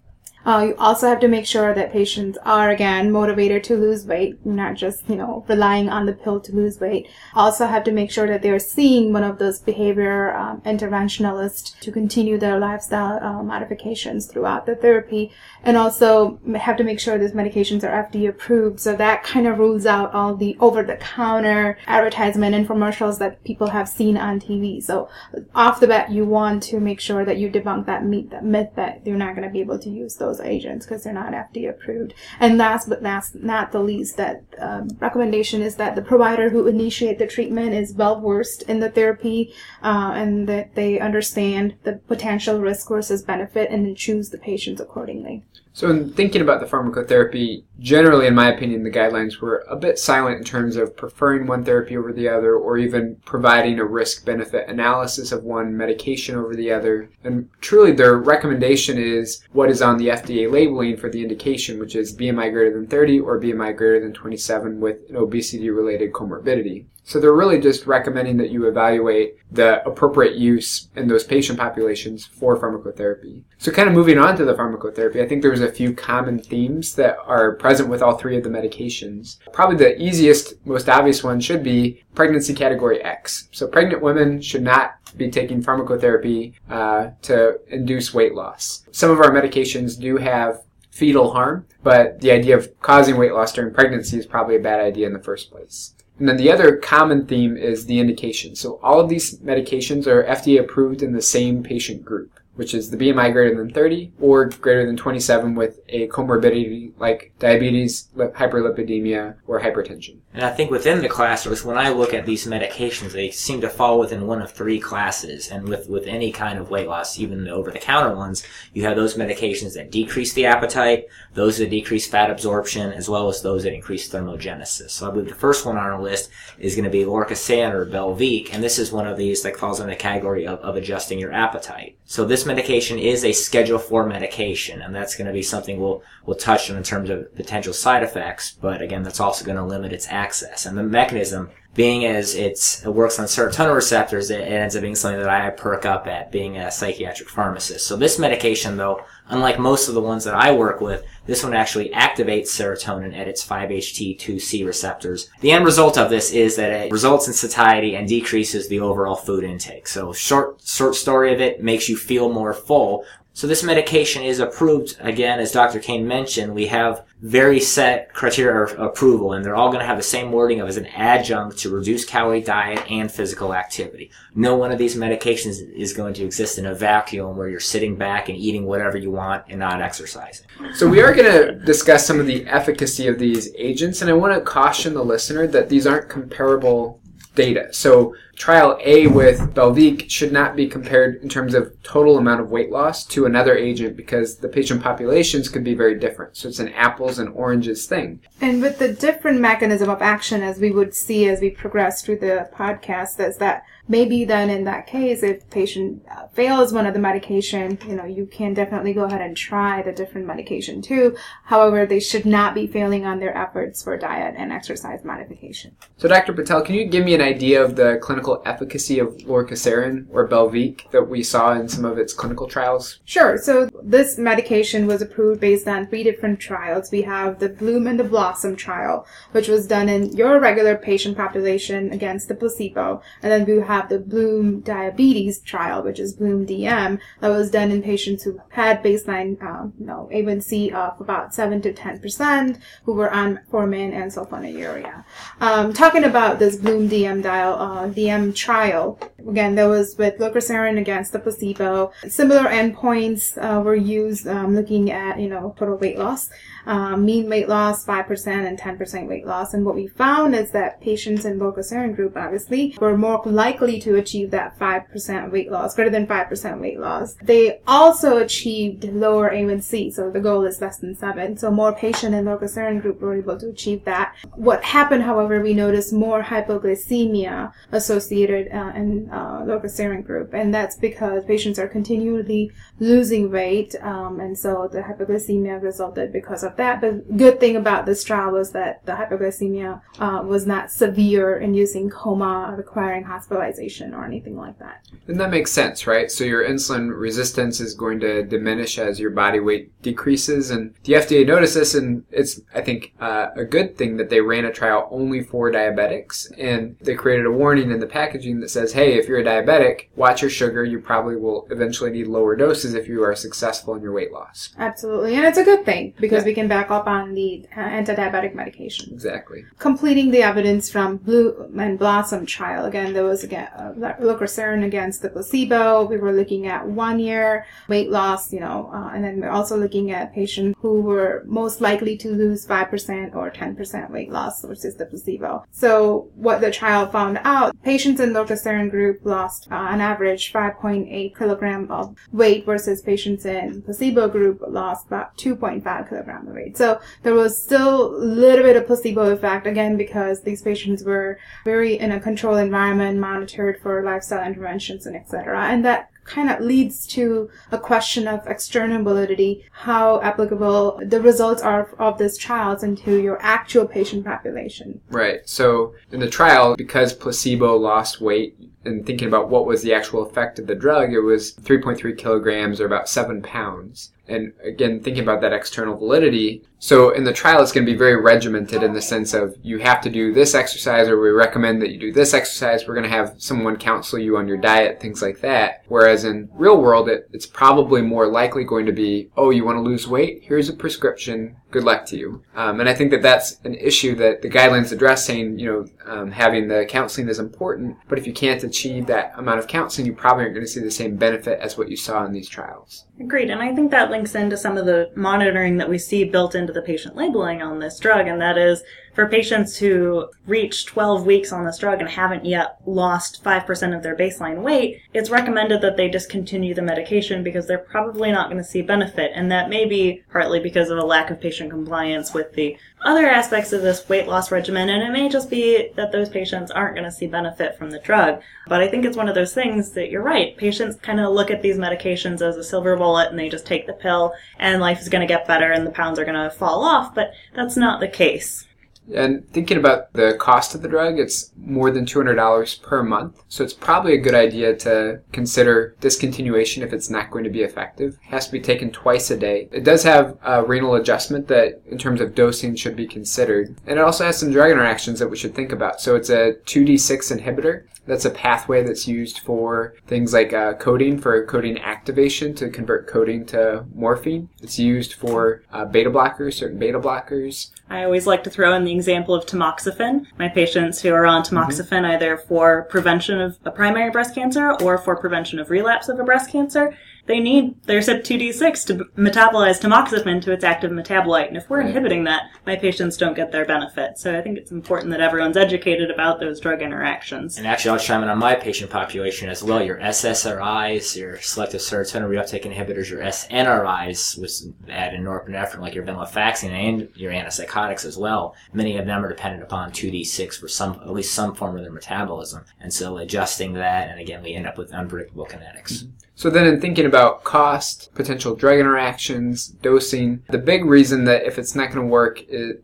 Uh, 0.44 0.67
you 0.69 0.75
also 0.77 1.09
have 1.09 1.21
to 1.21 1.29
make 1.29 1.47
sure 1.47 1.75
that 1.75 1.93
patients 1.93 2.39
are 2.44 2.71
again 2.71 3.11
motivated 3.11 3.62
to 3.65 3.77
lose 3.77 4.06
weight, 4.06 4.44
not 4.44 4.75
just 4.75 5.09
you 5.09 5.17
know 5.17 5.44
relying 5.49 5.89
on 5.89 6.06
the 6.06 6.12
pill 6.12 6.41
to 6.41 6.53
lose 6.53 6.81
weight. 6.81 7.09
Also 7.35 7.67
have 7.67 7.85
to 7.85 7.93
make 7.93 8.11
sure 8.11 8.26
that 8.26 8.43
they're 8.43 8.59
seeing 8.59 9.12
one 9.12 9.23
of 9.25 9.38
those 9.38 9.61
behavior 9.61 10.35
um, 10.35 10.61
interventionalists 10.62 11.78
to 11.81 11.93
continue 11.93 12.38
their 12.38 12.59
lifestyle 12.59 13.23
uh, 13.23 13.43
modifications 13.43 14.26
throughout 14.26 14.66
the 14.66 14.75
therapy, 14.75 15.31
and 15.62 15.76
also 15.76 16.40
have 16.57 16.76
to 16.76 16.85
make 16.85 16.99
sure 16.99 17.19
these 17.19 17.33
medications 17.33 17.85
are 17.85 18.09
FDA 18.11 18.28
approved. 18.28 18.81
So 18.81 18.97
that 18.97 19.23
kind 19.23 19.47
of 19.47 19.59
rules 19.59 19.87
out 19.87 20.12
all 20.12 20.35
the 20.35 20.57
over-the-counter 20.61 21.78
advertisement 21.87 22.55
infomercials 22.55 23.19
that 23.19 23.43
people 23.45 23.69
have 23.69 23.88
seen 23.88 24.16
on 24.16 24.40
TV. 24.40 24.83
So 24.83 25.09
off 25.55 25.81
the 25.81 25.87
bat, 25.87 26.11
you 26.11 26.25
want 26.25 26.62
to 26.64 26.81
make 26.81 27.00
sure 27.00 27.25
that 27.25 27.38
you 27.38 27.49
debunk 27.50 27.87
that 27.87 28.05
myth 28.05 28.31
that, 28.31 28.45
myth 28.45 28.71
that 28.76 29.07
you're 29.07 29.16
not 29.16 29.35
going 29.35 29.47
to 29.47 29.52
be 29.52 29.61
able 29.61 29.78
to 29.78 29.90
use 29.90 30.16
those 30.16 30.32
those 30.33 30.47
agents 30.47 30.87
because 30.87 31.05
they're 31.05 31.12
not 31.12 31.33
FDA 31.33 31.71
approved. 31.71 32.15
And 32.41 32.59
last 32.59 32.89
but 32.89 33.03
last, 33.03 33.35
not 33.37 33.73
the 33.73 33.81
least, 33.81 34.17
that 34.17 34.45
um, 34.59 34.89
recommendation 35.01 35.62
is 35.62 35.77
that 35.77 35.95
the 35.95 36.03
provider 36.03 36.51
who 36.51 36.67
initiate 36.67 37.19
the 37.19 37.27
treatment 37.27 37.75
is 37.75 37.95
well 37.95 38.21
versed 38.21 38.62
in 38.62 38.81
the 38.81 38.91
therapy 38.91 39.53
uh, 39.83 40.12
and 40.15 40.49
that 40.49 40.75
they 40.75 41.01
understand 41.01 41.75
the 41.85 41.95
potential 42.09 42.61
risk 42.61 42.89
versus 42.89 43.23
benefit 43.23 43.71
and 43.71 43.87
then 43.87 43.95
choose 43.95 44.31
the 44.31 44.39
patients 44.39 44.81
accordingly. 44.81 45.45
So, 45.75 45.89
in 45.89 46.12
thinking 46.12 46.43
about 46.43 46.61
the 46.61 46.67
pharmacotherapy, 46.67 47.65
generally, 47.81 48.27
in 48.27 48.35
my 48.35 48.53
opinion, 48.53 48.83
the 48.83 48.91
guidelines 48.91 49.41
were 49.41 49.65
a 49.71 49.77
bit 49.77 49.99
silent 49.99 50.37
in 50.37 50.45
terms 50.45 50.77
of 50.77 50.95
preferring 50.95 51.47
one 51.47 51.65
therapy 51.65 51.97
over 51.97 52.12
the 52.12 52.29
other 52.29 52.55
or 52.55 52.77
even 52.77 53.17
providing 53.25 53.79
a 53.79 53.85
risk 53.85 54.27
benefit 54.27 54.69
analysis 54.69 55.33
of 55.33 55.45
one 55.45 55.75
medication 55.75 56.37
over 56.37 56.55
the 56.55 56.71
other. 56.71 57.09
And 57.25 57.49
truly, 57.62 57.93
their 57.93 58.19
recommendation 58.19 58.99
is 58.99 59.43
what 59.53 59.71
is 59.71 59.81
on 59.81 59.97
the 59.97 60.11
FDA 60.23 60.50
labeling 60.50 60.97
for 60.97 61.11
the 61.11 61.23
indication, 61.23 61.79
which 61.79 61.97
is 61.97 62.17
BMI 62.17 62.52
greater 62.52 62.73
than 62.73 62.87
30 62.87 63.21
or 63.21 63.41
BMI 63.41 63.76
greater 63.76 64.00
than 64.00 64.12
27 64.12 64.81
with 64.81 64.99
an 65.09 65.17
obesity 65.17 65.71
related 65.71 66.12
comorbidity. 66.12 66.87
So 67.05 67.19
they're 67.19 67.33
really 67.33 67.61
just 67.61 67.87
recommending 67.87 68.37
that 68.37 68.50
you 68.50 68.67
evaluate 68.67 69.37
the 69.50 69.85
appropriate 69.85 70.37
use 70.37 70.88
in 70.95 71.09
those 71.09 71.25
patient 71.25 71.59
populations 71.59 72.25
for 72.25 72.57
pharmacotherapy. 72.57 73.43
So 73.59 73.73
kind 73.73 73.88
of 73.88 73.95
moving 73.95 74.19
on 74.19 74.37
to 74.37 74.45
the 74.45 74.55
pharmacotherapy, 74.55 75.21
I 75.21 75.26
think 75.26 75.43
there's 75.43 75.61
a 75.61 75.73
few 75.73 75.95
common 75.95 76.38
themes 76.38 76.95
that 76.95 77.17
are 77.26 77.57
present 77.57 77.88
with 77.88 78.02
all 78.02 78.17
three 78.17 78.37
of 78.37 78.45
the 78.45 78.50
medications. 78.50 79.38
Probably 79.52 79.76
the 79.76 80.00
easiest, 80.00 80.64
most 80.64 80.88
obvious 80.88 81.25
one 81.25 81.41
should 81.41 81.64
be 81.64 82.02
pregnancy 82.14 82.55
category 82.55 83.02
X. 83.02 83.49
So 83.50 83.67
pregnant 83.67 84.00
women 84.02 84.41
should 84.41 84.62
not 84.62 85.01
be 85.16 85.31
taking 85.31 85.62
pharmacotherapy 85.62 86.54
uh, 86.71 87.11
to 87.23 87.61
induce 87.69 88.14
weight 88.14 88.35
loss. 88.35 88.85
Some 88.92 89.11
of 89.11 89.19
our 89.19 89.31
medications 89.31 89.99
do 89.99 90.16
have 90.16 90.62
fetal 90.90 91.33
harm, 91.33 91.66
but 91.83 92.21
the 92.21 92.31
idea 92.31 92.57
of 92.57 92.81
causing 92.81 93.16
weight 93.16 93.33
loss 93.33 93.52
during 93.52 93.73
pregnancy 93.73 94.19
is 94.19 94.26
probably 94.26 94.57
a 94.57 94.61
bad 94.61 94.81
idea 94.81 95.07
in 95.07 95.12
the 95.12 95.23
first 95.23 95.50
place. 95.50 95.95
And 96.19 96.28
then 96.28 96.37
the 96.37 96.52
other 96.52 96.76
common 96.76 97.26
theme 97.26 97.57
is 97.57 97.87
the 97.87 97.99
indication. 97.99 98.54
So 98.54 98.78
all 98.83 99.00
of 99.00 99.09
these 99.09 99.38
medications 99.38 100.07
are 100.07 100.25
FDA 100.25 100.61
approved 100.61 101.02
in 101.02 101.12
the 101.12 101.23
same 101.23 101.62
patient 101.62 102.04
group 102.04 102.38
which 102.54 102.75
is 102.75 102.90
the 102.90 102.97
BMI 102.97 103.32
greater 103.32 103.56
than 103.56 103.73
30 103.73 104.12
or 104.21 104.47
greater 104.47 104.87
than 104.87 104.97
27 104.97 105.54
with 105.54 105.80
a 105.88 106.09
comorbidity 106.09 106.92
like 106.99 107.32
diabetes, 107.38 108.09
hyperlipidemia, 108.16 109.37
or 109.47 109.61
hypertension. 109.61 110.18
And 110.35 110.44
I 110.44 110.50
think 110.50 110.71
within 110.71 111.00
the 111.00 111.09
class, 111.09 111.47
when 111.64 111.78
I 111.78 111.90
look 111.90 112.14
at 112.14 112.26
these 112.26 112.47
medications, 112.47 113.12
they 113.12 113.30
seem 113.30 113.61
to 113.62 113.68
fall 113.68 113.99
within 113.99 114.26
one 114.26 114.42
of 114.42 114.52
three 114.52 114.80
classes. 114.80 115.50
And 115.50 115.68
with, 115.68 115.88
with 115.88 116.06
any 116.06 116.32
kind 116.32 116.59
of 116.59 116.71
weight 116.71 116.88
loss, 116.88 117.18
even 117.18 117.44
the 117.44 117.50
over-the-counter 117.50 118.14
ones, 118.14 118.42
you 118.73 118.85
have 118.85 118.97
those 118.97 119.14
medications 119.14 119.75
that 119.75 119.90
decrease 119.90 120.32
the 120.32 120.47
appetite, 120.47 121.06
those 121.35 121.59
that 121.59 121.71
decrease 121.71 122.06
fat 122.06 122.30
absorption, 122.30 122.92
as 122.92 123.09
well 123.09 123.28
as 123.28 123.42
those 123.42 123.64
that 123.64 123.75
increase 123.75 124.11
thermogenesis. 124.11 124.90
So 124.90 125.09
I 125.09 125.11
believe 125.11 125.28
the 125.28 125.35
first 125.35 125.66
one 125.66 125.76
on 125.76 125.85
our 125.85 126.00
list 126.00 126.30
is 126.59 126.75
going 126.75 126.85
to 126.85 126.90
be 126.90 127.04
Lorcaserin 127.04 127.73
or 127.73 127.87
Belviq, 127.87 128.52
and 128.52 128.62
this 128.62 128.78
is 128.78 128.92
one 128.92 129.06
of 129.06 129.16
these 129.16 129.42
that 129.42 129.56
falls 129.56 129.80
in 129.80 129.88
the 129.88 129.97
category 129.97 130.47
of, 130.47 130.59
of 130.61 130.76
adjusting 130.76 131.18
your 131.18 131.32
appetite. 131.32 131.97
So 132.04 132.25
this 132.25 132.41
medication 132.46 132.99
is 132.99 133.25
a 133.25 133.32
Schedule 133.32 133.78
4 133.78 134.06
medication, 134.06 134.82
and 134.82 134.94
that's 134.94 135.14
going 135.14 135.26
to 135.26 135.32
be 135.32 135.42
something 135.42 135.80
we'll, 135.80 136.02
we'll 136.26 136.37
touch 136.37 136.70
on 136.70 136.76
in 136.76 136.82
terms 136.82 137.11
of 137.11 137.34
potential 137.34 137.72
side 137.72 138.02
effects, 138.02 138.52
but 138.52 138.80
again, 138.82 139.02
that's 139.02 139.20
also 139.20 139.44
going 139.44 139.56
to 139.56 139.64
limit 139.64 139.92
its 139.92 140.08
access. 140.08 140.66
And 140.66 140.76
the 140.76 140.82
mechanism 140.82 141.50
being 141.75 142.05
as 142.05 142.35
it's, 142.35 142.85
it 142.85 142.91
works 142.91 143.19
on 143.19 143.26
serotonin 143.26 143.75
receptors, 143.75 144.31
it, 144.31 144.41
it 144.41 144.52
ends 144.52 144.76
up 144.76 144.83
being 144.83 144.95
something 144.95 145.21
that 145.21 145.29
I 145.29 145.49
perk 145.50 145.87
up 145.87 146.07
at 146.07 146.31
being 146.31 146.59
a 146.59 146.71
psychiatric 146.71 147.29
pharmacist. 147.29 147.87
So 147.87 147.97
this 147.97 148.19
medication, 148.19 148.76
though, 148.76 149.02
unlike 149.29 149.59
most 149.59 149.88
of 149.88 149.95
the 149.95 150.00
ones 150.00 150.25
that 150.25 150.35
I 150.35 150.52
work 150.52 150.81
with, 150.81 151.05
this 151.25 151.43
one 151.43 151.55
actually 151.55 151.88
activates 151.91 152.49
serotonin 152.49 153.17
at 153.17 153.29
its 153.29 153.47
5-HT2C 153.47 154.67
receptors. 154.67 155.31
The 155.41 155.52
end 155.52 155.64
result 155.64 155.97
of 155.97 156.11
this 156.11 156.31
is 156.33 156.57
that 156.57 156.71
it 156.71 156.93
results 156.93 157.26
in 157.26 157.33
satiety 157.33 157.97
and 157.97 158.07
decreases 158.07 158.69
the 158.69 158.81
overall 158.81 159.17
food 159.17 159.45
intake. 159.45 159.87
So 159.87 160.12
short, 160.12 160.61
short 160.62 160.95
story 160.95 161.33
of 161.33 161.41
it 161.41 161.62
makes 161.62 161.88
you 161.88 161.97
feel 161.97 162.31
more 162.31 162.52
full, 162.52 163.07
so 163.35 163.47
this 163.47 163.62
medication 163.62 164.23
is 164.23 164.41
approved, 164.41 164.97
again, 165.01 165.41
as 165.41 165.53
Dr. 165.53 165.79
Kane 165.79 166.07
mentioned, 166.07 166.55
we 166.55 166.67
have 166.67 167.07
very 167.23 167.61
set 167.61 168.12
criteria 168.12 168.65
of 168.65 168.79
approval, 168.79 169.33
and 169.33 169.43
they're 169.43 169.57
all 169.57 169.69
going 169.69 169.81
to 169.81 169.87
have 169.87 169.97
the 169.97 170.03
same 170.03 170.33
wording 170.33 170.61
of 170.61 170.69
as 170.69 170.77
an 170.77 170.87
adjunct 170.87 171.59
to 171.61 171.71
reduce 171.71 172.05
calorie 172.05 172.43
diet 172.43 172.85
and 172.91 173.11
physical 173.11 173.55
activity. 173.55 174.11
No 174.35 174.57
one 174.57 174.71
of 174.71 174.77
these 174.77 174.97
medications 174.97 175.57
is 175.75 175.95
going 175.95 176.12
to 176.15 176.25
exist 176.25 176.59
in 176.59 176.67
a 176.67 176.75
vacuum 176.75 177.37
where 177.37 177.49
you're 177.49 177.59
sitting 177.61 177.97
back 177.97 178.29
and 178.29 178.37
eating 178.37 178.67
whatever 178.67 178.99
you 178.99 179.11
want 179.11 179.45
and 179.49 179.61
not 179.61 179.81
exercising. 179.81 180.47
So 180.75 180.87
we 180.87 181.01
are 181.01 181.15
going 181.15 181.33
to 181.33 181.59
discuss 181.65 182.07
some 182.07 182.21
of 182.21 182.27
the 182.27 182.47
efficacy 182.47 183.09
of 183.09 183.19
these 183.19 183.51
agents, 183.57 184.03
and 184.03 184.11
I 184.11 184.15
want 184.15 184.35
to 184.35 184.43
caution 184.43 184.93
the 184.93 185.05
listener 185.05 185.47
that 185.47 185.71
these 185.71 185.87
aren't 185.87 186.11
comparable 186.11 187.01
data. 187.35 187.73
So 187.73 188.15
trial 188.42 188.76
A 188.84 189.06
with 189.06 189.54
Belviq 189.54 190.11
should 190.11 190.32
not 190.32 190.56
be 190.56 190.66
compared 190.66 191.22
in 191.22 191.28
terms 191.28 191.54
of 191.54 191.80
total 191.84 192.18
amount 192.18 192.40
of 192.40 192.50
weight 192.50 192.72
loss 192.72 193.06
to 193.06 193.25
another 193.25 193.56
agent 193.56 193.96
because 193.96 194.38
the 194.38 194.49
patient 194.49 194.82
populations 194.82 195.49
could 195.49 195.62
be 195.62 195.75
very 195.75 195.96
different. 195.96 196.37
So 196.37 196.49
it's 196.49 196.58
an 196.58 196.70
apples 196.70 197.20
and 197.20 197.28
oranges 197.28 197.87
thing. 197.87 198.18
And 198.40 198.61
with 198.61 198.80
the 198.80 198.92
different 198.94 199.40
mechanism 199.40 199.88
of 199.88 200.02
action 200.02 200.42
as 200.42 200.58
we 200.58 200.72
would 200.72 200.92
see 200.92 201.28
as 201.28 201.40
we 201.40 201.50
progress 201.50 202.02
through 202.02 202.18
the 202.18 202.50
podcast 202.52 203.25
is 203.25 203.37
that 203.37 203.64
maybe 203.88 204.25
then 204.25 204.50
in 204.50 204.64
that 204.64 204.87
case, 204.87 205.22
if 205.22 205.49
patient 205.50 206.04
uh, 206.11 206.26
fails 206.28 206.72
one 206.72 206.87
of 206.87 206.94
the 206.94 207.00
medication, 207.00 207.78
you 207.87 207.94
know, 207.94 208.04
you 208.04 208.26
can 208.26 208.54
definitely 208.54 208.92
go 208.92 209.04
ahead 209.04 209.20
and 209.20 209.37
try 209.37 209.82
the 209.82 209.92
different 209.92 210.26
medication 210.26 210.82
too. 210.82 211.16
However, 211.44 211.87
they 211.87 212.00
should 212.00 212.25
not 212.25 212.54
be 212.54 212.66
failing 212.66 213.04
on 213.04 213.20
their 213.20 213.37
efforts 213.37 213.82
for 213.82 213.96
diet 213.96 214.34
and 214.37 214.52
exercise 214.52 215.04
modification. 215.04 215.76
So 215.96 216.08
Dr. 216.08 216.32
Patel, 216.32 216.62
can 216.62 216.75
you 216.75 216.87
give 216.87 217.04
me 217.04 217.14
an 217.14 217.20
idea 217.20 217.62
of 217.62 217.76
the 217.76 217.99
clinical 218.02 218.32
efficacy 218.47 218.99
of 218.99 219.09
lorcaserin 219.19 220.07
or 220.11 220.29
Belviq 220.29 220.91
that 220.91 221.09
we 221.09 221.23
saw 221.23 221.53
in 221.53 221.69
some 221.69 221.85
of 221.85 221.99
its 221.99 222.12
clinical 222.12 222.47
trials? 222.47 223.01
Sure. 223.05 223.37
So 223.39 223.69
this 223.83 224.19
medication 224.19 224.87
was 224.87 225.03
approved 225.03 225.41
based 225.41 225.69
on 225.69 225.87
three 225.87 226.03
different 226.03 226.41
trials. 226.41 226.91
We 226.91 227.03
have 227.03 227.39
the 227.39 227.49
Bloom 227.49 227.87
and 227.87 227.99
the 227.99 228.05
Blossom 228.05 228.57
trial, 228.57 229.07
which 229.33 229.49
was 229.49 229.67
done 229.67 229.89
in 229.89 230.17
your 230.17 230.41
regular 230.41 230.77
patient 230.77 231.17
population 231.17 231.91
against 231.93 232.29
the 232.29 232.35
placebo. 232.35 233.03
And 233.23 233.33
then 233.33 233.45
we 233.45 233.62
have 233.62 233.89
the 233.89 233.99
Bloom 233.99 234.61
diabetes 234.61 235.41
trial, 235.41 235.83
which 235.83 235.99
is 235.99 236.15
Bloom 236.15 236.47
DM, 236.47 236.99
that 237.21 237.29
was 237.29 237.51
done 237.51 237.71
in 237.71 237.83
patients 237.83 238.23
who 238.23 238.41
had 238.51 238.83
baseline, 238.83 239.41
um, 239.43 239.73
you 239.79 239.87
know, 239.87 240.09
A1C 240.12 240.73
of 240.73 241.01
about 241.01 241.35
7 241.35 241.61
to 241.62 241.73
10%, 241.73 242.61
who 242.85 242.93
were 242.93 243.11
on 243.11 243.37
metformin 243.37 243.93
and 243.93 244.11
sulfonylurea. 244.11 245.05
Um, 245.41 245.73
talking 245.73 246.05
about 246.05 246.39
this 246.39 246.57
Bloom 246.57 246.89
DM 246.89 247.23
dial, 247.23 247.55
uh, 247.55 247.89
DM 247.89 248.12
trial, 248.33 248.99
again, 249.29 249.55
that 249.57 249.67
was 249.67 249.97
with 249.97 250.19
lorcaserin 250.19 250.79
against 250.79 251.12
the 251.12 251.19
placebo. 251.19 251.93
Similar 252.09 252.45
endpoints 252.45 253.37
uh, 253.38 253.61
were 253.61 253.75
used 253.75 254.26
um, 254.26 254.55
looking 254.55 254.91
at, 254.91 255.19
you 255.21 255.29
know, 255.29 255.55
total 255.59 255.76
weight 255.76 255.99
loss 255.99 256.31
um, 256.67 257.05
mean 257.05 257.29
weight 257.29 257.49
loss 257.49 257.85
5% 257.85 258.26
and 258.26 258.59
10% 258.59 259.09
weight 259.09 259.26
loss. 259.26 259.55
And 259.55 259.64
what 259.64 259.75
we 259.75 259.88
found 259.88 260.35
is 260.35 260.50
that 260.52 260.81
patients 260.81 261.25
in 261.25 261.38
lorcaserin 261.38 261.95
group 261.95 262.17
obviously 262.17 262.76
were 262.81 262.97
more 262.97 263.23
likely 263.25 263.81
to 263.81 263.97
achieve 263.97 264.31
that 264.31 264.59
5% 264.59 265.31
weight 265.31 265.50
loss, 265.50 265.75
greater 265.75 265.91
than 265.91 266.07
5% 266.07 266.61
weight 266.61 266.79
loss. 266.79 267.14
They 267.23 267.61
also 267.67 268.19
achieved 268.19 268.85
lower 268.85 269.31
A1C, 269.31 269.93
so 269.93 270.11
the 270.11 270.21
goal 270.21 270.45
is 270.45 270.61
less 270.61 270.79
than 270.79 270.95
7. 270.95 271.37
So 271.37 271.50
more 271.50 271.75
patients 271.75 272.14
in 272.14 272.25
lorcaserin 272.25 272.83
group 272.83 273.00
were 273.00 273.14
able 273.14 273.38
to 273.38 273.49
achieve 273.49 273.85
that. 273.85 274.14
What 274.35 274.62
happened, 274.62 275.02
however, 275.02 275.41
we 275.41 275.55
noticed 275.55 275.93
more 275.93 276.23
hypoglycemia 276.23 277.52
associated 277.73 278.49
uh, 278.52 278.73
in 278.75 279.11
uh, 279.12 279.42
lorcaserin 279.42 280.04
group, 280.04 280.33
and 280.33 280.54
that's 280.54 280.76
because 280.76 281.25
patients 281.25 281.59
are 281.59 281.69
continually 281.69 282.50
losing 282.78 283.31
weight, 283.31 283.75
um, 283.83 284.21
and 284.21 284.38
so 284.38 284.69
the 284.73 284.81
hypoglycemia 284.81 285.61
resulted 285.62 286.12
because 286.12 286.42
of 286.42 286.52
of 286.52 286.57
that. 286.59 286.81
But 286.81 287.16
good 287.16 287.40
thing 287.40 287.57
about 287.57 287.87
this 287.87 288.04
trial 288.04 288.33
was 288.33 288.52
that 288.52 288.85
the 288.87 288.92
hypoglycemia 288.92 289.81
uh, 289.99 290.23
was 290.25 290.47
not 290.47 290.71
severe 290.71 291.38
inducing 291.38 291.90
coma 291.90 292.54
requiring 292.57 293.04
hospitalization 293.04 293.95
or 293.95 294.04
anything 294.04 294.37
like 294.37 294.59
that. 294.59 294.87
And 295.09 295.19
that 295.19 295.31
makes 295.31 295.50
sense, 295.50 295.87
right? 295.87 296.11
So 296.11 296.25
your 296.25 296.47
insulin 296.47 296.97
resistance 296.97 297.61
is 297.61 297.75
going 297.75 298.00
to 298.00 298.23
diminish 298.23 298.78
as 298.78 299.00
your 299.00 299.11
body 299.11 299.40
weight 299.40 299.83
decreases. 299.83 300.50
And 300.50 300.75
the 300.85 300.95
FDA 300.95 301.26
noticed 301.26 301.54
this, 301.54 301.75
and 301.75 302.04
it's, 302.11 302.40
I 302.54 302.61
think, 302.61 302.92
uh, 303.00 303.28
a 303.37 303.45
good 303.45 303.76
thing 303.76 303.97
that 303.97 304.11
they 304.11 304.21
ran 304.21 304.45
a 304.45 304.52
trial 304.52 304.88
only 304.90 305.23
for 305.23 305.50
diabetics. 305.50 306.31
And 306.38 306.76
they 306.81 306.95
created 306.95 307.26
a 307.26 307.33
warning 307.33 307.71
in 307.71 307.81
the 307.81 307.87
packaging 307.87 308.40
that 308.40 308.50
says, 308.50 308.73
hey, 308.73 308.99
if 309.02 309.09
you're 309.09 309.18
a 309.18 309.25
diabetic, 309.25 309.88
watch 309.97 310.23
your 310.23 310.30
sugar. 310.30 310.64
You 310.64 310.78
probably 310.78 311.16
will 311.16 311.47
eventually 311.50 311.90
need 311.90 312.06
lower 312.06 312.37
doses 312.37 312.75
if 312.75 312.87
you 312.87 313.02
are 313.02 313.14
successful 313.16 313.75
in 313.75 313.82
your 313.82 313.92
weight 313.92 314.12
loss. 314.12 314.54
Absolutely. 314.59 315.16
And 315.16 315.25
it's 315.25 315.38
a 315.38 315.44
good 315.44 315.64
thing 315.64 315.94
because 315.99 316.23
yeah. 316.23 316.28
we 316.28 316.35
can 316.35 316.47
back 316.47 316.71
up 316.71 316.87
on 316.87 317.14
the 317.14 317.44
uh, 317.56 317.61
anti-diabetic 317.61 318.35
medication. 318.35 318.92
Exactly. 318.92 319.44
Completing 319.59 320.12
the 320.12 320.23
evidence 320.23 320.71
from 320.71 320.99
Bloom 320.99 321.59
and 321.59 321.78
Blossom 321.78 322.26
trial. 322.26 322.64
Again, 322.64 322.92
there 322.92 323.04
was 323.04 323.25
again 323.25 323.49
uh, 323.56 323.73
lorcaserin 324.00 324.64
against 324.64 325.02
the 325.02 325.11
placebo. 325.11 325.85
We 325.85 325.97
were 325.97 326.12
looking 326.12 326.47
at 326.47 326.66
one 326.66 327.00
year 327.00 327.44
weight 327.68 327.90
loss, 327.90 328.32
you 328.32 328.40
know, 328.40 328.71
uh, 328.73 328.90
and 328.94 329.02
then 329.04 329.21
we're 329.21 329.30
also 329.30 329.56
looking 329.56 329.90
at 329.90 330.14
patients 330.14 330.56
who 330.61 330.80
were 330.80 331.25
most 331.26 331.61
likely 331.61 331.97
to 331.97 332.11
lose 332.12 332.47
5% 332.47 333.14
or 333.16 333.30
10% 333.30 333.90
weight 333.90 334.11
loss 334.11 334.42
versus 334.42 334.76
the 334.76 334.87
placebo. 334.87 335.44
So 335.50 336.09
what 336.14 336.40
the 336.40 336.50
trial 336.50 336.87
found 336.87 337.18
out, 337.25 337.61
patients 337.62 338.00
in 338.00 338.11
lorcaserin 338.11 338.71
group 338.71 338.91
lost 339.02 339.49
uh, 339.50 339.56
on 339.56 339.80
average 339.80 340.32
5.8 340.32 341.16
kilogram 341.16 341.70
of 341.70 341.96
weight 342.12 342.44
versus 342.46 342.82
patients 342.82 343.25
in 343.25 343.62
placebo 343.62 344.08
group 344.08 344.40
lost 344.46 344.87
about 344.87 345.16
2.5 345.16 345.88
kilogram 345.88 346.28
of 346.28 346.34
weight. 346.34 346.56
So 346.56 346.80
there 347.02 347.14
was 347.14 347.40
still 347.40 347.94
a 347.94 348.04
little 348.04 348.44
bit 348.44 348.56
of 348.56 348.66
placebo 348.66 349.11
effect 349.11 349.46
again 349.46 349.76
because 349.76 350.22
these 350.22 350.42
patients 350.42 350.84
were 350.84 351.18
very 351.44 351.78
in 351.78 351.92
a 351.92 352.00
controlled 352.00 352.38
environment, 352.38 352.99
monitored 352.99 353.61
for 353.61 353.82
lifestyle 353.82 354.25
interventions 354.25 354.87
and 354.87 354.96
etc. 354.96 355.46
And 355.49 355.64
that 355.64 355.90
kind 356.04 356.30
of 356.30 356.40
leads 356.40 356.87
to 356.87 357.30
a 357.50 357.58
question 357.58 358.08
of 358.08 358.26
external 358.26 358.82
validity, 358.82 359.44
how 359.52 360.00
applicable 360.00 360.80
the 360.84 361.00
results 361.00 361.42
are 361.42 361.70
of 361.78 361.99
this 361.99 362.16
trials 362.16 362.62
into 362.62 363.00
your 363.00 363.20
actual 363.22 363.66
patient 363.66 364.04
population. 364.04 364.80
Right. 364.90 365.20
So 365.28 365.75
in 365.90 366.00
the 366.00 366.11
trial, 366.11 366.56
because 366.56 366.92
placebo 366.92 367.56
lost 367.56 368.00
weight, 368.00 368.37
and 368.64 368.87
thinking 368.87 369.09
about 369.09 369.28
what 369.28 369.47
was 369.47 369.62
the 369.62 369.75
actual 369.75 370.02
effect 370.02 370.38
of 370.38 370.47
the 370.47 370.54
drug, 370.54 370.92
it 370.92 371.00
was 371.00 371.35
3.3 371.35 371.97
kilograms 371.97 372.61
or 372.61 372.66
about 372.66 372.88
7 372.88 373.23
pounds. 373.23 373.92
And 374.12 374.33
again, 374.42 374.81
thinking 374.81 375.02
about 375.02 375.21
that 375.23 375.33
external 375.33 375.76
validity. 375.76 376.42
So 376.59 376.90
in 376.90 377.02
the 377.02 377.12
trial, 377.12 377.42
it's 377.42 377.50
going 377.50 377.66
to 377.66 377.73
be 377.73 377.76
very 377.76 378.00
regimented 378.00 378.62
in 378.62 378.73
the 378.73 378.81
sense 378.81 379.14
of 379.14 379.37
you 379.42 379.59
have 379.59 379.81
to 379.81 379.90
do 379.90 380.12
this 380.12 380.35
exercise 380.35 380.87
or 380.88 381.00
we 381.00 381.11
recommend 381.11 381.61
that 381.61 381.73
you 381.73 381.78
do 381.78 381.92
this 381.92 382.14
exercise. 382.14 382.69
We're 382.69 382.75
going 382.75 382.88
to 382.88 382.97
have 382.97 383.14
someone 383.19 383.57
counsel 383.57 383.99
you 383.99 384.16
on 384.16 384.28
your 384.28 384.37
diet, 384.37 384.81
things 384.81 385.02
like 385.02 385.21
that. 385.23 385.64
Whereas 385.66 386.04
in 386.04 386.28
real 386.33 386.61
world, 386.61 386.88
it, 386.88 387.09
it's 387.12 387.26
probably 387.26 387.83
more 387.83 388.07
likely 388.07 388.45
going 388.45 388.66
to 388.66 388.73
be, 388.73 389.11
oh, 389.16 389.31
you 389.31 389.45
want 389.45 389.57
to 389.57 389.62
lose 389.62 389.88
weight? 389.88 390.23
Here's 390.23 390.49
a 390.49 390.52
prescription. 390.52 391.37
Good 391.50 391.64
luck 391.64 391.85
to 391.87 391.97
you. 391.97 392.23
Um, 392.37 392.61
and 392.61 392.69
I 392.69 392.75
think 392.75 392.92
that 392.92 393.02
that's 393.02 393.40
an 393.45 393.57
issue 393.57 393.97
that 393.97 394.23
the 394.23 394.31
guidelines 394.31 394.73
address 394.73 395.04
saying, 395.04 395.40
you 395.40 395.47
know, 395.47 395.66
um, 395.85 396.12
having 396.12 396.47
the 396.47 396.64
counseling 396.69 397.09
is 397.09 397.19
important, 397.19 397.76
but 397.88 397.99
if 397.99 398.07
you 398.07 398.12
can't 398.12 398.42
achieve 398.45 398.87
that 398.87 399.12
amount 399.16 399.40
of 399.40 399.49
counseling, 399.49 399.87
you 399.87 399.95
probably 399.95 400.25
aren't 400.25 400.35
going 400.35 400.47
to 400.47 400.50
see 400.50 400.61
the 400.61 400.71
same 400.71 400.97
benefit 400.97 401.40
as 401.40 401.59
what 401.59 401.69
you 401.69 401.76
saw 401.76 402.04
in 402.07 402.12
these 402.12 402.28
trials. 402.28 402.87
Agreed. 403.02 403.30
And 403.30 403.42
I 403.42 403.52
think 403.52 403.73
that 403.73 403.90
links 403.90 404.14
into 404.14 404.37
some 404.37 404.56
of 404.56 404.64
the 404.64 404.88
monitoring 404.94 405.56
that 405.56 405.68
we 405.68 405.76
see 405.76 406.04
built 406.04 406.37
into 406.37 406.52
the 406.52 406.62
patient 406.62 406.94
labeling 406.94 407.42
on 407.42 407.59
this 407.59 407.80
drug, 407.80 408.06
and 408.06 408.21
that 408.21 408.38
is 408.38 408.62
for 408.94 409.08
patients 409.08 409.56
who 409.56 410.08
reach 410.26 410.66
12 410.66 411.06
weeks 411.06 411.32
on 411.32 411.44
this 411.44 411.58
drug 411.58 411.80
and 411.80 411.88
haven't 411.88 412.25
yet 412.25 412.58
lost 412.66 413.25
5% 413.25 413.76
of 413.76 413.82
their 413.82 413.96
baseline 413.96 414.42
weight, 414.42 414.82
it's 414.92 415.11
recommended 415.11 415.62
that 415.62 415.76
they 415.76 415.88
discontinue 415.88 416.54
the 416.54 416.62
medication 416.62 417.25
because 417.25 417.46
they're 417.46 417.58
probably 417.58 418.12
not 418.12 418.28
going 418.28 418.42
to 418.42 418.49
see 418.49 418.62
benefit. 418.62 419.12
And 419.14 419.30
that 419.32 419.49
may 419.49 419.64
be 419.64 420.02
partly 420.12 420.40
because 420.40 420.70
of 420.70 420.78
a 420.78 420.84
lack 420.84 421.11
of 421.11 421.20
patient 421.20 421.50
compliance 421.50 422.12
with 422.12 422.32
the 422.34 422.56
other 422.82 423.08
aspects 423.08 423.52
of 423.52 423.62
this 423.62 423.88
weight 423.88 424.08
loss 424.08 424.30
regimen, 424.30 424.68
and 424.68 424.82
it 424.82 424.90
may 424.90 425.08
just 425.08 425.30
be 425.30 425.70
that 425.76 425.92
those 425.92 426.08
patients 426.08 426.50
aren't 426.50 426.75
going 426.75 426.84
to 426.84 426.92
see 426.92 427.06
benefit 427.06 427.56
from 427.56 427.70
the 427.70 427.78
drug. 427.78 428.20
But 428.49 428.61
I 428.61 428.68
think 428.68 428.84
it's 428.84 428.96
one 428.96 429.08
of 429.08 429.14
those 429.14 429.32
things 429.32 429.70
that 429.72 429.90
you're 429.90 430.02
right. 430.02 430.37
Patients 430.37 430.76
kind 430.82 431.00
of 431.00 431.12
look 431.12 431.30
at 431.30 431.42
these 431.42 431.58
medications 431.58 432.20
as 432.20 432.37
a 432.37 432.44
silver 432.44 432.76
bullet 432.76 433.11
and 433.11 433.18
they 433.18 433.28
just 433.28 433.46
take 433.46 433.66
the 433.66 433.72
pill 433.72 434.14
and 434.38 434.61
life 434.61 434.80
is 434.80 434.88
going 434.88 435.00
to 435.00 435.12
get 435.12 435.28
better 435.28 435.52
and 435.52 435.66
the 435.66 435.70
pounds 435.70 435.99
are 435.99 436.04
going 436.04 436.22
to 436.22 436.37
fall 436.37 436.64
off, 436.64 436.94
but 436.94 437.12
that's 437.34 437.56
not 437.56 437.80
the 437.80 437.88
case. 437.88 438.46
And 438.95 439.29
thinking 439.31 439.59
about 439.59 439.93
the 439.93 440.17
cost 440.19 440.55
of 440.55 440.62
the 440.62 440.69
drug, 440.69 440.99
it's 440.99 441.31
more 441.37 441.71
than 441.71 441.87
$200 441.87 442.62
per 442.62 442.83
month. 442.83 443.23
So 443.29 443.45
it's 443.45 443.53
probably 443.53 443.95
a 443.95 444.01
good 444.01 444.15
idea 444.15 444.57
to 444.59 445.01
consider 445.12 445.77
discontinuation 445.81 446.62
if 446.62 446.73
it's 446.73 446.91
not 446.91 447.11
going 447.11 447.25
to 447.25 447.31
be 447.31 447.43
effective. 447.43 447.99
It 448.03 448.11
has 448.11 448.27
to 448.27 448.33
be 448.33 448.41
taken 448.41 448.71
twice 448.71 449.11
a 449.11 449.17
day. 449.17 449.49
It 449.53 449.65
does 449.65 449.83
have 449.85 450.19
a 450.23 450.45
renal 450.45 450.75
adjustment 450.75 451.29
that, 451.29 451.62
in 451.67 451.79
terms 451.79 452.01
of 452.01 452.15
dosing, 452.15 452.57
should 452.57 452.77
be 452.77 452.87
considered. 452.87 453.57
And 453.67 453.79
it 453.79 453.85
also 453.85 454.05
has 454.05 454.19
some 454.19 454.33
drug 454.33 454.51
interactions 454.51 454.99
that 454.99 455.09
we 455.09 455.17
should 455.17 455.35
think 455.35 455.53
about. 455.53 455.81
So 455.81 455.95
it's 455.97 456.11
a 456.11 456.35
2D6 456.45 457.19
inhibitor. 457.19 457.65
That's 457.87 458.05
a 458.05 458.11
pathway 458.11 458.62
that's 458.62 458.87
used 458.87 459.19
for 459.19 459.75
things 459.87 460.12
like 460.12 460.33
uh, 460.33 460.55
codeine 460.55 460.99
for 460.99 461.25
codeine 461.27 461.59
activation 461.59 462.35
to 462.37 462.49
convert 462.49 462.87
codeine 462.87 463.27
to 463.27 463.65
morphine. 463.75 464.29
It's 464.41 464.59
used 464.59 464.95
for 464.95 465.43
uh, 465.53 465.65
beta 465.65 465.91
blockers, 465.91 466.35
certain 466.35 466.59
beta 466.59 466.79
blockers. 466.79 467.51
I 467.69 467.85
always 467.85 468.07
like 468.07 468.23
to 468.25 468.31
throw 468.31 468.55
in 468.55 468.65
the 468.65 468.73
example 468.73 469.15
of 469.15 469.27
tamoxifen. 469.27 470.07
My 470.19 470.29
patients 470.29 470.81
who 470.81 470.93
are 470.93 471.07
on 471.07 471.23
tamoxifen 471.23 471.85
either 471.85 472.17
for 472.17 472.62
prevention 472.71 473.21
of 473.21 473.39
a 473.45 473.51
primary 473.51 473.91
breast 473.91 474.15
cancer 474.15 474.53
or 474.62 474.79
for 474.79 474.95
prevention 474.97 475.39
of 475.39 475.51
relapse 475.51 475.89
of 475.89 475.99
a 475.99 476.05
breast 476.05 476.31
cancer, 476.31 476.77
they 477.06 477.18
need 477.18 477.61
their 477.64 477.80
CYP2D6 477.80 478.66
to 478.66 478.75
metabolize 478.97 479.61
tamoxifen 479.61 480.23
to 480.23 480.32
its 480.32 480.44
active 480.44 480.71
metabolite. 480.71 481.28
And 481.28 481.37
if 481.37 481.50
we're 481.50 481.59
Right. 481.59 481.66
inhibiting 481.68 482.04
that, 482.04 482.23
my 482.47 482.54
patients 482.56 482.97
don't 482.97 483.14
get 483.16 483.32
their 483.32 483.44
benefit. 483.44 483.99
So 483.99 484.16
I 484.16 484.23
think 484.23 484.38
it's 484.38 484.52
important 484.52 484.90
that 484.92 485.00
everyone's 485.00 485.37
educated 485.37 485.90
about 485.90 486.21
those 486.21 486.38
drug 486.40 486.62
interactions. 486.62 487.38
And 487.38 487.47
actually, 487.47 487.73
I'll 487.73 487.78
chime 487.78 488.02
in 488.02 488.09
on 488.09 488.18
my 488.18 488.35
patient 488.37 488.71
population 488.71 489.28
as 489.28 489.42
well. 489.42 489.62
Your 489.62 489.78
SSRIs, 489.80 490.97
your 490.97 491.18
selective 491.21 491.61
serotonin 491.61 492.09
reuptake 492.09 492.44
inhibitors, 492.44 492.88
your 492.88 493.00
SNRIs, 493.02 494.18
which 494.21 494.42
add 494.68 494.94
in 494.94 495.02
norepinephrine, 495.02 495.61
like 495.61 495.75
your 495.75 495.85
venlafaxine, 495.85 496.50
and 496.50 496.88
your 496.94 497.12
antipsychotics 497.12 497.85
as 497.85 497.97
well. 497.99 498.35
Many 498.52 498.76
of 498.78 498.87
them 498.87 499.04
are 499.04 499.09
dependent 499.09 499.42
upon 499.42 499.73
2D6 499.73 500.38
for 500.38 500.49
some, 500.49 500.75
at 500.82 500.92
least 500.92 501.12
some 501.14 501.35
form 501.35 501.56
of 501.56 501.62
their 501.62 501.73
metabolism. 501.73 502.44
And 502.61 502.73
so 502.73 502.99
adjusting 502.99 503.54
that, 503.54 503.88
and 503.88 504.00
again, 504.00 504.23
we 504.23 504.35
end 504.35 504.47
up 504.47 504.56
with 504.56 504.73
unpredictable 504.73 505.26
kinetics. 505.26 505.73
Mm-hmm. 505.85 505.90
So 506.14 506.31
then 506.31 506.47
in 506.47 506.61
thinking 506.61 506.87
about 506.87 507.25
cost, 507.25 507.92
potential 507.95 508.35
drug 508.35 508.59
interactions, 508.59 509.47
dosing, 509.49 510.23
the 510.28 510.38
big 510.38 510.64
reason 510.64 511.04
that 511.04 511.25
if 511.25 511.38
it's 511.38 511.54
not 511.54 511.73
going 511.73 511.87
to 511.87 511.90
work 511.90 512.23
is, 512.28 512.57